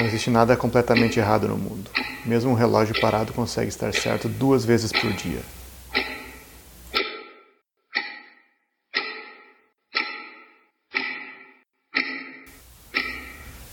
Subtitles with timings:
[0.00, 1.90] Não existe nada completamente errado no mundo.
[2.24, 5.40] Mesmo um relógio parado consegue estar certo duas vezes por dia.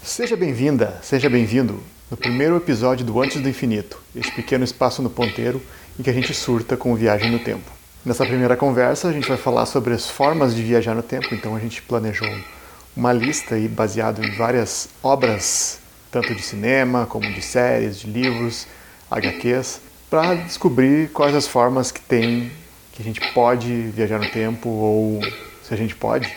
[0.04, 5.10] Seja bem-vinda, seja bem-vindo no primeiro episódio do Antes do Infinito, este pequeno espaço no
[5.10, 5.62] ponteiro
[5.98, 7.72] em que a gente surta com viagem no tempo.
[8.04, 11.56] Nessa primeira conversa, a gente vai falar sobre as formas de viajar no tempo, então
[11.56, 12.28] a gente planejou
[12.94, 18.66] uma lista aí baseado em várias obras, tanto de cinema como de séries, de livros,
[19.10, 19.80] HQs,
[20.10, 22.52] para descobrir quais as formas que tem
[22.94, 25.22] que a gente pode viajar no tempo ou
[25.62, 26.34] se a gente pode.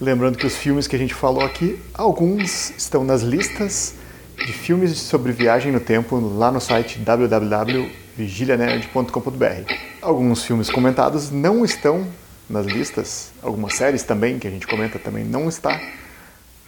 [0.00, 3.96] Lembrando que os filmes que a gente falou aqui, alguns estão nas listas
[4.36, 9.72] de filmes sobre viagem no tempo lá no site www.vigilianerd.com.br.
[10.00, 12.06] Alguns filmes comentados não estão
[12.48, 15.80] nas listas, algumas séries também que a gente comenta também não está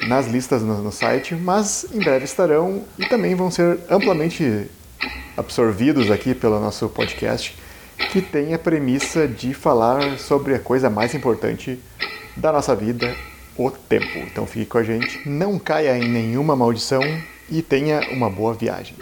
[0.02, 4.66] nas listas no, no, site, mas em breve estarão e também vão ser amplamente
[5.36, 7.56] absorvidos aqui pelo nosso podcast,
[8.12, 11.78] que tem a premissa de falar sobre a coisa mais importante
[12.36, 13.14] da nossa vida,
[13.56, 14.19] o tempo.
[14.19, 17.02] Então fique com a gente, não caia em nenhuma maldição
[17.50, 18.97] e tenha uma boa viagem.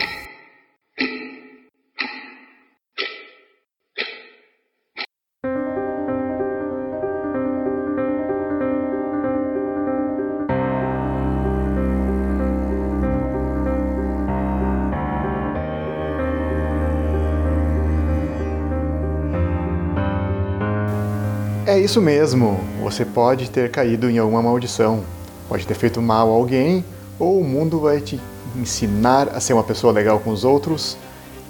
[21.66, 25.02] É isso mesmo, você pode ter caído em alguma maldição,
[25.48, 26.84] pode ter feito mal a alguém,
[27.18, 28.20] ou o mundo vai te
[28.54, 30.98] ensinar a ser uma pessoa legal com os outros,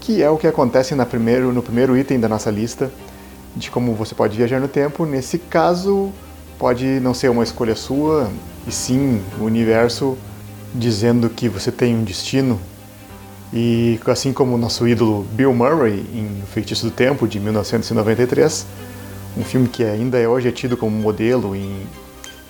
[0.01, 2.93] que é o que acontece na primeiro, no primeiro item da nossa lista
[3.57, 5.05] de como você pode viajar no tempo.
[5.05, 6.13] Nesse caso,
[6.61, 8.31] pode não ser uma escolha sua,
[8.69, 10.17] e sim o universo
[10.73, 12.61] dizendo que você tem um destino.
[13.53, 18.65] E assim como o nosso ídolo Bill Murray em Feitiço do Tempo, de 1993,
[19.37, 21.87] um filme que ainda é hoje é tido como modelo e,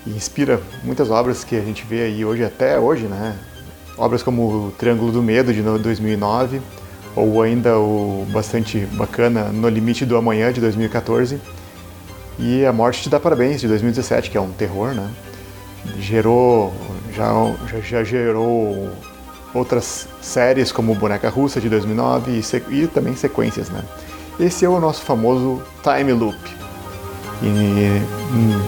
[0.05, 3.35] e, inspira muitas obras que a gente vê aí hoje até hoje, né?
[3.97, 6.61] Obras como o Triângulo do Medo de 2009
[7.15, 11.39] ou ainda o bastante bacana No Limite do Amanhã de 2014
[12.37, 15.09] e A Morte te dá parabéns de 2017 que é um terror, né?
[15.99, 16.73] Gerou
[17.13, 17.31] já,
[17.67, 18.91] já, já gerou
[19.53, 23.81] outras séries como Boneca Russa de 2009 e, e também sequências, né?
[24.37, 26.64] Esse é o nosso famoso time loop
[27.41, 28.01] e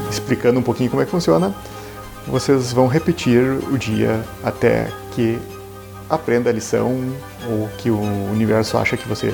[0.10, 1.54] explicando um pouquinho como é que funciona,
[2.28, 3.42] vocês vão repetir
[3.72, 5.40] o dia até que
[6.10, 7.00] aprenda a lição
[7.50, 8.00] ou que o
[8.32, 9.34] universo acha que você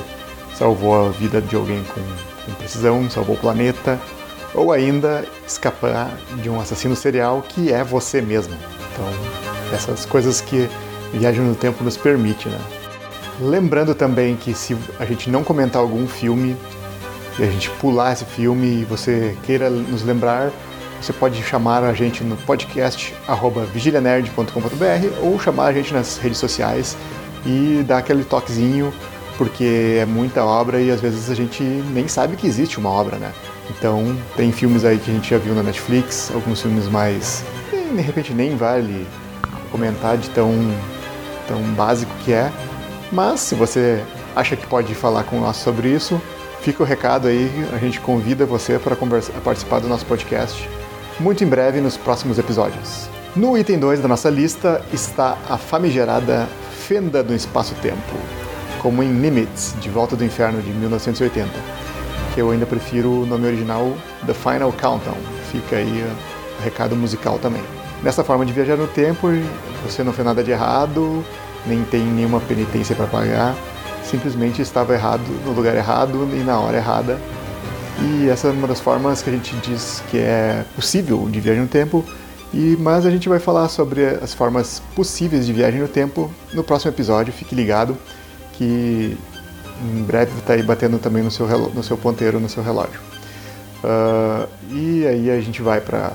[0.56, 2.00] salvou a vida de alguém com,
[2.44, 3.98] com precisão, salvou o planeta,
[4.54, 8.54] ou ainda escapar de um assassino serial que é você mesmo.
[8.92, 9.06] Então,
[9.72, 10.68] essas coisas que
[11.12, 12.58] Viagem no Tempo nos permite, né?
[13.40, 16.56] Lembrando também que se a gente não comentar algum filme
[17.38, 20.50] e a gente pular esse filme e você queira nos lembrar,
[21.00, 23.14] você pode chamar a gente no podcast
[23.72, 26.96] vigilianerd.com.br ou chamar a gente nas redes sociais
[27.44, 28.92] e dar aquele toquezinho,
[29.36, 33.18] porque é muita obra e às vezes a gente nem sabe que existe uma obra,
[33.18, 33.32] né?
[33.70, 37.44] Então, tem filmes aí que a gente já viu na Netflix, alguns filmes mais.
[37.70, 39.06] de repente nem vale
[39.70, 40.52] comentar de tão,
[41.48, 42.50] tão básico que é.
[43.12, 44.02] Mas se você
[44.34, 46.20] acha que pode falar com nós sobre isso,
[46.64, 50.66] Fica o recado aí, a gente convida você para participar do nosso podcast
[51.20, 53.06] muito em breve nos próximos episódios.
[53.36, 56.48] No item 2 da nossa lista está a famigerada
[56.86, 58.16] Fenda do Espaço-Tempo,
[58.80, 61.50] como em Limits, De Volta do Inferno de 1980,
[62.34, 63.92] que eu ainda prefiro o nome original
[64.24, 65.18] The Final Countdown.
[65.52, 66.02] Fica aí
[66.58, 67.62] o recado musical também.
[68.02, 69.28] Nessa forma de viajar no tempo,
[69.84, 71.22] você não fez nada de errado,
[71.66, 73.54] nem tem nenhuma penitência para pagar
[74.04, 77.18] simplesmente estava errado no lugar errado e na hora errada.
[78.00, 81.62] E essa é uma das formas que a gente diz que é possível de viagem
[81.62, 82.04] no tempo.
[82.52, 86.62] E mas a gente vai falar sobre as formas possíveis de viagem no tempo no
[86.62, 87.32] próximo episódio.
[87.32, 87.96] Fique ligado
[88.52, 89.16] que
[89.82, 93.00] em breve está aí batendo também no seu, no seu ponteiro, no seu relógio.
[93.82, 96.12] Uh, e aí a gente vai para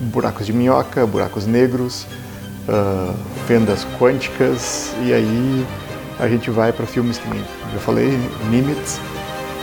[0.00, 2.06] buracos de minhoca, buracos negros,
[2.68, 3.14] uh,
[3.46, 5.66] fendas quânticas e aí
[6.22, 7.42] a gente vai para filmes que nem
[7.72, 8.16] já falei,
[8.48, 9.00] Nimitz,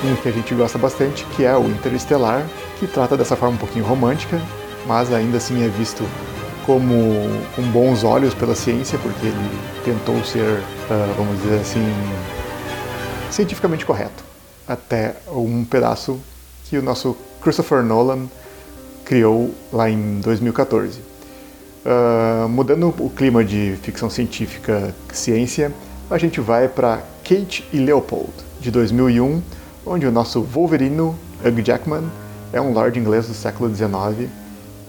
[0.04, 2.46] um que a gente gosta bastante, que é o Interestelar,
[2.78, 4.38] que trata dessa forma um pouquinho romântica,
[4.86, 6.04] mas ainda assim é visto
[6.66, 6.94] como
[7.56, 11.94] com bons olhos pela ciência, porque ele tentou ser, uh, vamos dizer assim,
[13.32, 14.22] cientificamente correto,
[14.68, 16.20] até um pedaço
[16.66, 18.28] que o nosso Christopher Nolan
[19.06, 21.00] criou lá em 2014.
[21.86, 25.72] Uh, mudando o clima de ficção científica ciência,
[26.10, 29.44] a gente vai para Kate e Leopold, de 2001,
[29.86, 31.16] onde o nosso Wolverino,
[31.46, 32.04] Hugh Jackman,
[32.52, 34.28] é um lord inglês do século XIX,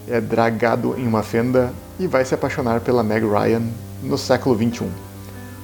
[0.08, 3.62] é dragado em uma fenda e vai se apaixonar pela Meg Ryan
[4.02, 4.86] no século XXI.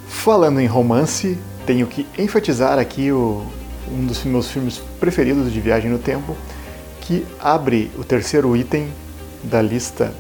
[0.07, 3.47] Falando em romance, tenho que enfatizar aqui o,
[3.91, 6.37] um dos meus filmes preferidos de viagem no tempo,
[7.01, 8.89] que abre o terceiro item
[9.43, 10.13] da lista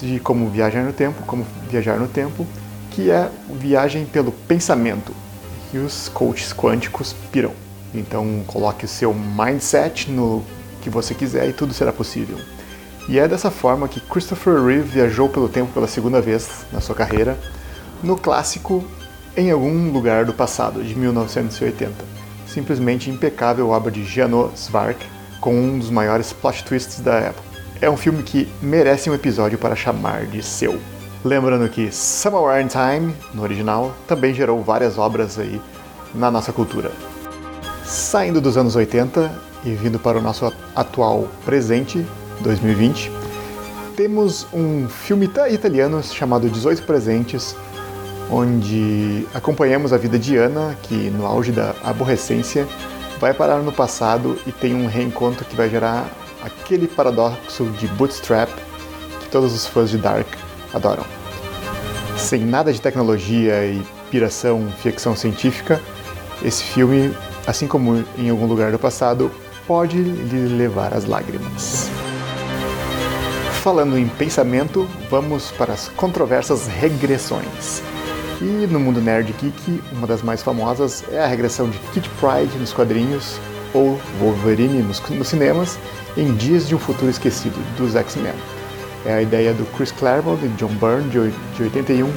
[0.00, 2.46] de como viajar no tempo, como viajar no tempo,
[2.96, 5.12] que é viagem pelo pensamento.
[5.70, 7.52] E os coaches quânticos piram.
[7.94, 10.42] Então coloque o seu mindset no
[10.80, 12.38] que você quiser e tudo será possível.
[13.06, 16.94] E é dessa forma que Christopher Reeve viajou pelo tempo pela segunda vez na sua
[16.94, 17.38] carreira,
[18.02, 18.82] no clássico
[19.36, 21.92] Em Algum Lugar do Passado, de 1980.
[22.48, 25.04] Simplesmente impecável obra de Jeannot Svark,
[25.38, 27.46] com um dos maiores plot twists da época.
[27.78, 30.80] É um filme que merece um episódio para chamar de seu.
[31.24, 35.60] Lembrando que Somewhere in Time, no original, também gerou várias obras aí
[36.14, 36.90] na nossa cultura.
[37.84, 39.32] Saindo dos anos 80
[39.64, 42.06] e vindo para o nosso atual presente,
[42.40, 43.10] 2020,
[43.96, 47.56] temos um filme italiano chamado 18 Presentes,
[48.30, 52.66] onde acompanhamos a vida de Ana, que no auge da aborrecência
[53.18, 56.08] vai parar no passado e tem um reencontro que vai gerar
[56.42, 58.50] aquele paradoxo de Bootstrap
[59.20, 60.26] que todos os fãs de Dark
[60.76, 61.04] adoram.
[62.16, 65.80] Sem nada de tecnologia e piração, ficção científica,
[66.44, 67.14] esse filme,
[67.46, 69.30] assim como em algum lugar do passado,
[69.66, 71.90] pode lhe levar às lágrimas.
[73.62, 77.82] Falando em pensamento, vamos para as controversas regressões.
[78.40, 82.56] E no mundo nerd geek, uma das mais famosas é a regressão de Kit Pride
[82.58, 83.40] nos quadrinhos
[83.74, 85.78] ou Wolverine nos, nos cinemas
[86.16, 88.34] em Dias de um Futuro Esquecido, dos X-Men.
[89.06, 92.10] É a ideia do Chris Claremont e John Byrne, de, de 81,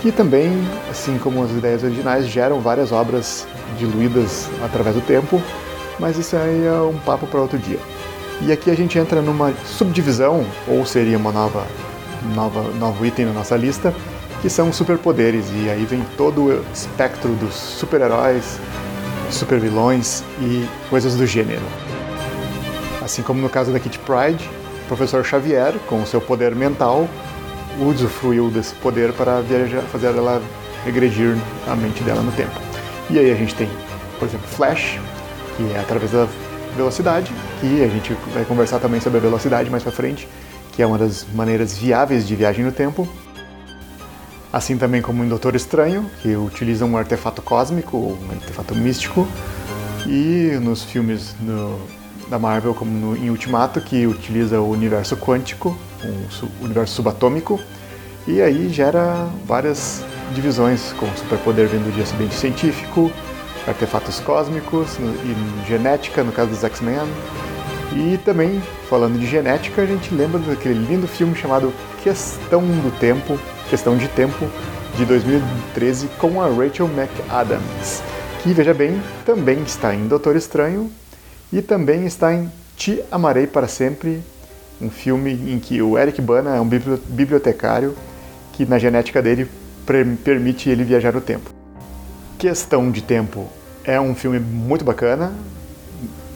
[0.00, 0.50] que também,
[0.90, 3.46] assim como as ideias originais, geram várias obras
[3.78, 5.40] diluídas através do tempo,
[5.98, 7.78] mas isso aí é um papo para outro dia.
[8.42, 11.66] E aqui a gente entra numa subdivisão, ou seria uma nova,
[12.34, 13.94] nova novo item na nossa lista,
[14.42, 18.58] que são superpoderes, e aí vem todo o espectro dos super-heróis,
[19.30, 21.62] supervilões e coisas do gênero.
[23.02, 24.50] Assim como no caso da Kitty Pride,
[24.86, 27.08] o professor Xavier, com o seu poder mental,
[27.80, 30.40] usufruiu desse poder para viajar, fazer ela
[30.84, 31.36] regredir
[31.66, 32.54] a mente dela no tempo.
[33.10, 33.68] E aí a gente tem,
[34.18, 34.98] por exemplo, Flash,
[35.56, 36.28] que é através da
[36.76, 40.28] velocidade, que a gente vai conversar também sobre a velocidade mais para frente,
[40.72, 43.08] que é uma das maneiras viáveis de viagem no tempo.
[44.52, 49.26] Assim também como em Doutor Estranho, que utiliza um artefato cósmico, um artefato místico,
[50.06, 51.76] e nos filmes no
[52.28, 57.60] da Marvel, como no, em Ultimato, que utiliza o universo quântico, um su, universo subatômico,
[58.26, 63.10] e aí gera várias divisões, com superpoder vindo de acidente científico,
[63.66, 67.06] artefatos cósmicos no, e genética, no caso dos X-Men.
[67.94, 73.38] E também, falando de genética, a gente lembra daquele lindo filme chamado Questão do Tempo,
[73.70, 74.46] Questão de Tempo,
[74.96, 78.02] de 2013, com a Rachel McAdams,
[78.42, 80.90] que, veja bem, também está em Doutor Estranho
[81.56, 84.22] e também está em Te Amarei para Sempre,
[84.78, 87.96] um filme em que o Eric Bana é um bibliotecário
[88.52, 89.48] que na genética dele
[90.22, 91.48] permite ele viajar no tempo.
[92.38, 93.46] Questão de Tempo
[93.84, 95.32] é um filme muito bacana.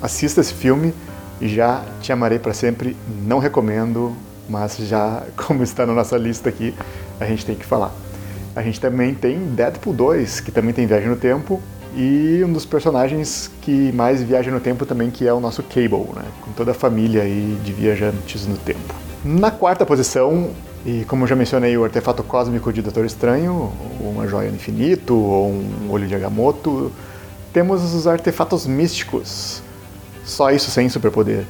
[0.00, 0.94] Assista esse filme.
[1.42, 2.96] Já Te Amarei para Sempre,
[3.26, 4.16] não recomendo,
[4.48, 6.74] mas já como está na nossa lista aqui,
[7.20, 7.92] a gente tem que falar.
[8.56, 11.60] A gente também tem Deadpool 2, que também tem viagem no tempo,
[11.94, 16.14] e um dos personagens que mais viaja no tempo também, que é o nosso Cable,
[16.14, 16.24] né?
[16.40, 18.94] com toda a família aí de viajantes no tempo.
[19.24, 20.50] Na quarta posição,
[20.86, 25.50] e como já mencionei, o artefato cósmico de Doutor Estranho, uma joia do infinito, ou
[25.50, 26.90] um olho de Agamotto,
[27.52, 29.62] temos os artefatos místicos.
[30.24, 31.44] Só isso sem superpoder.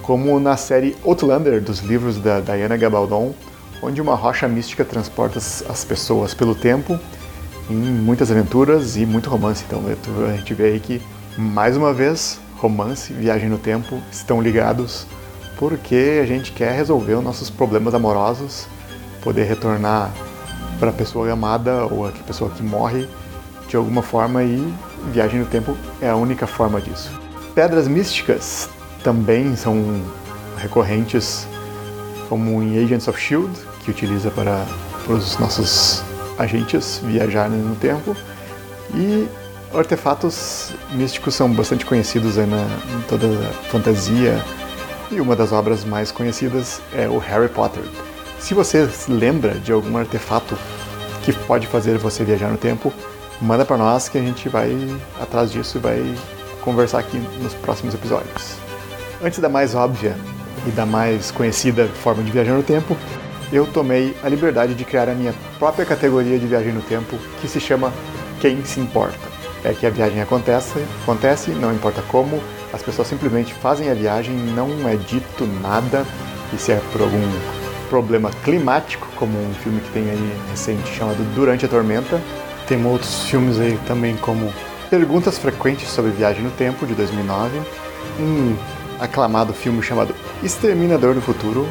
[0.00, 3.34] Como na série Outlander, dos livros da Diana Gabaldon,
[3.82, 6.98] onde uma rocha mística transporta as pessoas pelo tempo
[7.70, 9.64] em muitas aventuras e muito romance.
[9.66, 9.82] Então
[10.28, 11.00] a gente vê aí que,
[11.36, 15.06] mais uma vez, romance e viagem no tempo estão ligados
[15.56, 18.66] porque a gente quer resolver os nossos problemas amorosos,
[19.22, 20.12] poder retornar
[20.80, 23.08] para a pessoa amada ou a pessoa que morre
[23.68, 24.74] de alguma forma e
[25.12, 27.10] viagem no tempo é a única forma disso.
[27.54, 28.68] Pedras místicas
[29.02, 30.02] também são
[30.56, 31.46] recorrentes,
[32.28, 33.52] como em Agents of Shield,
[33.84, 34.66] que utiliza para,
[35.04, 36.02] para os nossos
[36.38, 38.16] agentes viajarem no tempo.
[38.94, 39.28] E
[39.74, 44.42] artefatos místicos são bastante conhecidos aí na, em toda a fantasia.
[45.10, 47.82] E uma das obras mais conhecidas é o Harry Potter.
[48.38, 50.56] Se você lembra de algum artefato
[51.22, 52.92] que pode fazer você viajar no tempo,
[53.40, 54.76] manda para nós que a gente vai
[55.20, 56.14] atrás disso e vai
[56.60, 58.56] conversar aqui nos próximos episódios.
[59.22, 60.16] Antes da mais óbvia
[60.66, 62.96] e da mais conhecida forma de viajar no tempo,
[63.52, 67.46] eu tomei a liberdade de criar a minha própria categoria de viagem no tempo, que
[67.46, 67.92] se chama
[68.40, 69.30] Quem se importa.
[69.62, 72.42] É que a viagem acontece, acontece, não importa como,
[72.72, 76.04] as pessoas simplesmente fazem a viagem, não é dito nada,
[76.52, 77.20] e se é por algum
[77.88, 82.18] problema climático, como um filme que tem aí recente chamado Durante a Tormenta.
[82.66, 84.50] Tem outros filmes aí também como
[84.88, 87.60] Perguntas Frequentes sobre Viagem no Tempo, de 2009.
[88.18, 88.56] Um
[88.98, 91.68] aclamado filme chamado Exterminador do Futuro,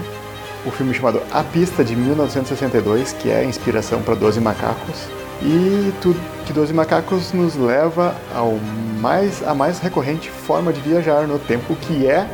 [0.66, 5.08] o filme chamado A Pista de 1962, que é a inspiração para Doze Macacos,
[5.42, 8.60] e tudo que Doze Macacos nos leva ao
[9.00, 12.30] mais a mais recorrente forma de viajar no tempo, que é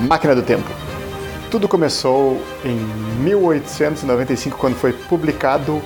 [0.00, 0.68] máquina do tempo.
[1.50, 2.76] Tudo começou em
[3.22, 5.80] 1895 quando foi publicado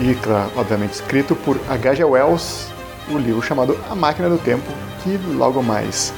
[0.00, 2.04] e, claro, obviamente, escrito por H.G.
[2.04, 2.68] Wells,
[3.10, 4.70] o livro chamado A Máquina do Tempo,
[5.02, 6.12] que logo mais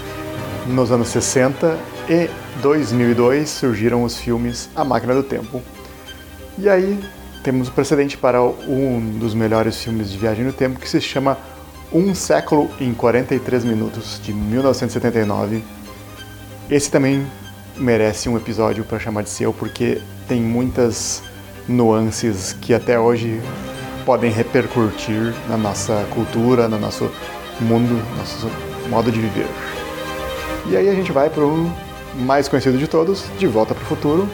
[0.67, 1.77] nos anos 60
[2.09, 2.29] e
[2.61, 5.63] 2002 surgiram os filmes A Máquina do Tempo.
[6.59, 7.03] E aí
[7.43, 11.39] temos o precedente para um dos melhores filmes de viagem no tempo que se chama
[11.93, 15.63] Um Século em 43 Minutos, de 1979.
[16.71, 17.27] Esse também
[17.77, 21.23] merece um episódio para chamar de seu, porque tem muitas
[21.69, 23.41] nuances que até hoje
[24.05, 27.11] podem repercutir na nossa cultura, no nosso
[27.61, 28.51] mundo, nosso
[28.89, 29.49] modo de viver.
[30.67, 31.71] E aí a gente vai para o
[32.17, 34.29] mais conhecido de todos, De Volta para o Futuro,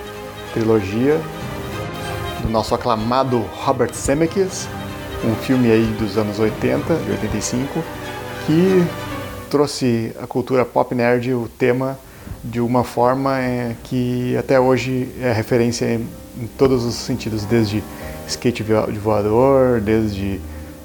[0.53, 1.21] trilogia
[2.43, 4.69] do nosso aclamado Robert Zemeckis,
[5.25, 7.83] um filme aí dos anos 80, de 85,
[8.47, 8.85] que
[9.51, 11.99] trouxe a cultura pop nerd o tema
[12.43, 16.07] de uma forma é, que até hoje é referência em,
[16.57, 17.83] todos os sentidos, desde
[18.27, 20.41] skate de voador, desde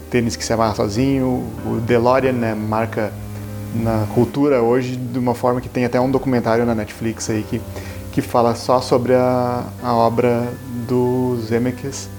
[0.10, 3.14] tênis que se amarra sozinho, o DeLorean né, marca
[3.76, 7.62] na cultura hoje de uma forma que tem até um documentário na Netflix aí que,
[8.12, 10.48] que fala só sobre a, a obra
[10.88, 12.10] do Zemeckis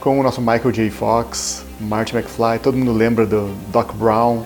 [0.00, 0.90] com o nosso Michael J.
[0.90, 4.42] Fox, Marty McFly, todo mundo lembra do Doc Brown,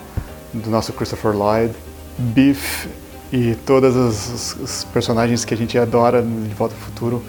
[0.53, 1.75] do nosso Christopher Lloyd,
[2.19, 2.89] Biff
[3.33, 7.23] e todos os, os personagens que a gente adora de Volta ao Futuro,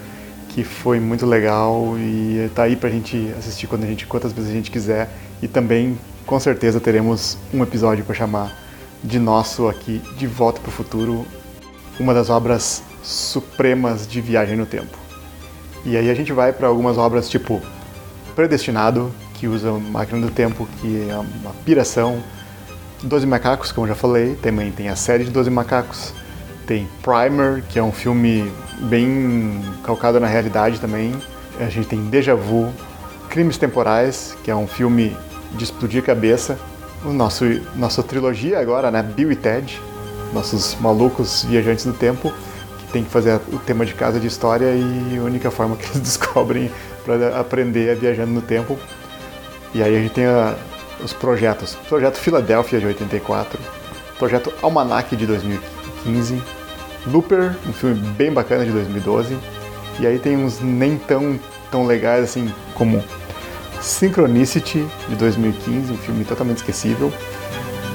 [0.50, 4.50] que foi muito legal e tá aí pra gente assistir quando a gente, quantas vezes
[4.50, 5.08] a gente quiser
[5.42, 8.67] e também com certeza teremos um episódio para chamar
[9.02, 11.26] de nosso aqui De Volta para o Futuro,
[11.98, 14.96] uma das obras supremas de viagem no tempo.
[15.84, 17.62] E aí a gente vai para algumas obras tipo
[18.34, 22.22] Predestinado, que usa máquina do tempo, que é uma piração.
[23.02, 26.12] Doze Macacos, como eu já falei, também tem a série de Doze Macacos.
[26.66, 28.52] Tem Primer, que é um filme
[28.82, 31.14] bem calcado na realidade também.
[31.58, 32.72] A gente tem Deja Vu,
[33.28, 35.16] Crimes Temporais, que é um filme
[35.56, 36.58] de explodir cabeça
[37.04, 39.02] o nosso nossa trilogia agora, né?
[39.02, 39.80] Bill e Ted,
[40.32, 42.32] nossos malucos viajantes do tempo,
[42.78, 45.84] que tem que fazer o tema de casa de história e a única forma que
[45.86, 46.70] eles descobrem
[47.04, 48.78] para aprender é viajando no tempo.
[49.74, 50.54] E aí a gente tem a,
[51.02, 51.74] os projetos.
[51.88, 53.58] Projeto Filadélfia de 84,
[54.18, 56.42] Projeto Almanac de 2015,
[57.06, 59.36] Looper, um filme bem bacana de 2012.
[60.00, 61.38] E aí tem uns nem tão
[61.70, 63.02] tão legais assim como
[63.80, 67.12] Synchronicity, de 2015, um filme totalmente esquecível.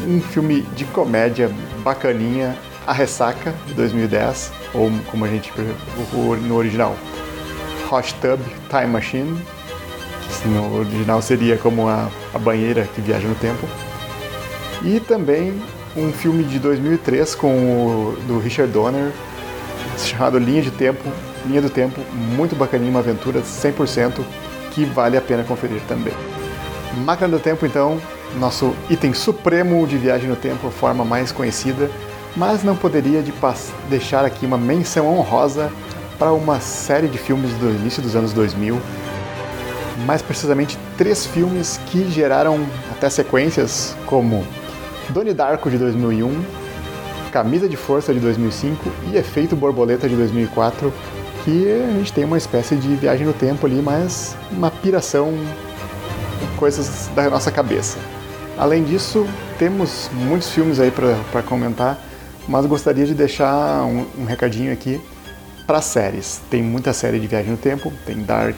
[0.07, 1.49] Um filme de comédia
[1.83, 5.51] bacaninha, A Ressaca, de 2010, ou como a gente
[6.41, 6.95] no original,
[7.91, 9.39] Hot Tub Time Machine,
[10.41, 13.67] que no original seria como a, a banheira que viaja no tempo.
[14.83, 15.61] E também
[15.95, 19.11] um filme de 2003 com o, do Richard Donner,
[19.97, 21.03] chamado Linha de Tempo,
[21.45, 22.01] Linha do Tempo,
[22.35, 24.23] muito bacaninha, uma aventura 100%
[24.73, 26.13] que vale a pena conferir também.
[27.05, 27.99] Máquina do Tempo, então,
[28.39, 31.89] nosso item supremo de viagem no tempo, forma mais conhecida,
[32.35, 33.33] mas não poderia de
[33.89, 35.71] deixar aqui uma menção honrosa
[36.17, 38.79] para uma série de filmes do início dos anos 2000,
[40.05, 44.45] mais precisamente três filmes que geraram até sequências como
[45.09, 46.43] Donnie Darko de 2001,
[47.31, 50.93] Camisa de Força de 2005 e Efeito Borboleta de 2004,
[51.43, 55.33] que a gente tem uma espécie de viagem no tempo ali, mas uma piração,
[56.57, 57.97] coisas da nossa cabeça.
[58.57, 61.99] Além disso, temos muitos filmes aí para comentar,
[62.47, 65.01] mas gostaria de deixar um, um recadinho aqui
[65.67, 66.41] para séries.
[66.49, 68.55] Tem muita série de viagem no tempo, tem Dark,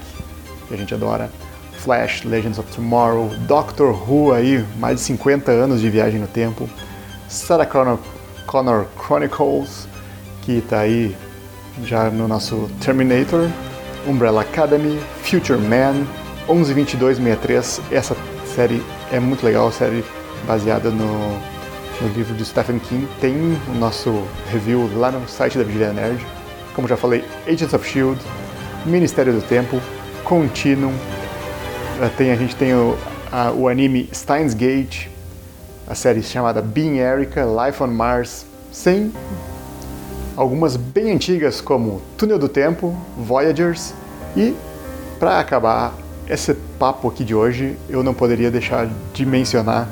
[0.68, 1.32] que a gente adora,
[1.80, 6.70] Flash, Legends of Tomorrow, Doctor Who aí, mais de 50 anos de viagem no tempo,
[7.27, 8.00] Sarah Connor,
[8.46, 9.88] Connor Chronicles,
[10.42, 11.15] que está aí
[11.84, 13.50] já no nosso Terminator,
[14.08, 16.05] Umbrella Academy, Future Man,
[16.48, 17.82] 112263.
[17.91, 18.15] Essa
[18.46, 20.03] série é muito legal, série
[20.48, 21.29] baseada no,
[22.01, 23.08] no livro de Stephen King.
[23.20, 26.25] Tem o nosso review lá no site da Vigília Nerd.
[26.74, 28.20] Como já falei, Agents of Shield,
[28.86, 29.82] Ministério do Tempo,
[30.24, 30.94] Continuum.
[32.17, 32.98] Tem, a gente tem o,
[33.32, 35.08] a, o anime Steins Gate,
[35.88, 39.13] a série chamada Being Erica, Life on Mars, sem
[40.36, 43.94] algumas bem antigas como Túnel do Tempo, Voyagers
[44.36, 44.54] e
[45.20, 45.94] para acabar
[46.30, 49.88] esse papo aqui de hoje, eu não poderia deixar de mencionar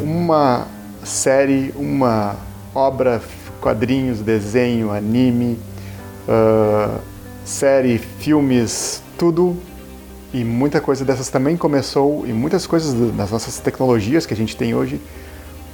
[0.00, 0.66] uma
[1.02, 2.36] série, uma
[2.74, 3.20] obra,
[3.60, 5.58] quadrinhos, desenho, anime,
[6.28, 7.00] uh,
[7.44, 9.56] série, filmes, tudo
[10.32, 14.56] e muita coisa dessas também começou, e muitas coisas das nossas tecnologias que a gente
[14.56, 15.00] tem hoje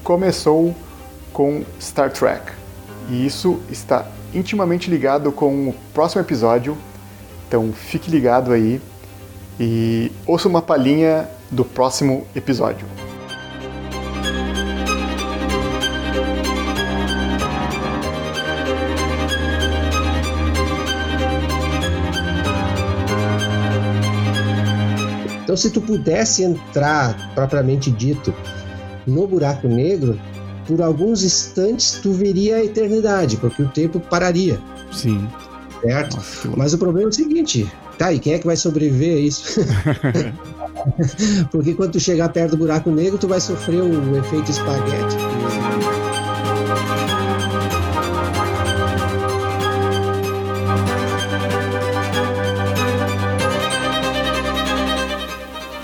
[0.02, 0.75] começou
[1.33, 2.65] com Star Trek.
[3.08, 6.76] E isso está intimamente ligado com o próximo episódio.
[7.46, 8.80] Então fique ligado aí
[9.58, 12.86] e ouça uma palhinha do próximo episódio.
[25.46, 28.34] Então, se tu pudesse entrar, propriamente dito,
[29.06, 30.20] no buraco negro,
[30.66, 34.61] por alguns instantes tu veria a eternidade, porque o tempo pararia.
[34.92, 35.26] Sim.
[35.80, 36.16] Certo?
[36.16, 39.20] Nossa, Mas o problema é o seguinte: tá, e quem é que vai sobreviver a
[39.20, 39.61] isso?
[41.50, 45.16] porque quando tu chegar perto do buraco negro, tu vai sofrer o efeito espaguete.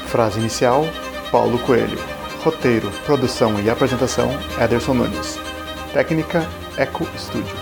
[0.06, 0.84] Frase inicial:
[1.30, 2.11] Paulo Coelho.
[2.42, 4.28] Roteiro, produção e apresentação:
[4.60, 5.38] Ederson Nunes.
[5.92, 6.44] Técnica:
[6.76, 7.54] Eco Studio.